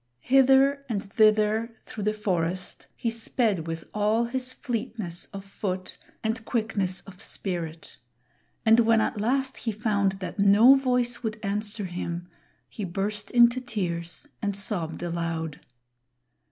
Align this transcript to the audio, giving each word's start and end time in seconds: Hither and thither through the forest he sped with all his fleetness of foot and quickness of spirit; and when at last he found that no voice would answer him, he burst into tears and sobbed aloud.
Hither 0.25 0.83
and 0.89 1.03
thither 1.13 1.75
through 1.85 2.05
the 2.05 2.11
forest 2.13 2.87
he 2.95 3.11
sped 3.11 3.67
with 3.67 3.83
all 3.93 4.25
his 4.25 4.51
fleetness 4.51 5.25
of 5.31 5.45
foot 5.45 5.95
and 6.23 6.43
quickness 6.43 7.01
of 7.01 7.21
spirit; 7.21 7.97
and 8.65 8.79
when 8.79 8.99
at 8.99 9.21
last 9.21 9.57
he 9.57 9.71
found 9.71 10.13
that 10.13 10.39
no 10.39 10.73
voice 10.73 11.21
would 11.21 11.39
answer 11.43 11.85
him, 11.85 12.27
he 12.67 12.83
burst 12.83 13.29
into 13.29 13.61
tears 13.61 14.27
and 14.41 14.55
sobbed 14.55 15.03
aloud. 15.03 15.59